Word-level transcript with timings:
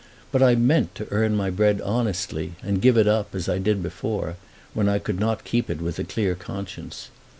But 0.31 0.41
I 0.41 0.55
meant 0.55 0.95
to 0.95 1.07
earn 1.11 1.35
my 1.35 1.51
bread 1.51 1.79
honestly, 1.79 2.53
and 2.63 2.81
give 2.81 2.97
it 2.97 3.07
up, 3.07 3.35
as 3.35 3.47
I 3.47 3.59
did 3.59 3.83
before, 3.83 4.35
when 4.73 4.89
I 4.89 4.97
could 4.97 5.19
not 5.19 5.43
keep 5.45 5.69
it 5.69 5.79
with 5.79 5.99
a 5.99 6.03
clear 6.03 6.33
conscience. 6.33 7.11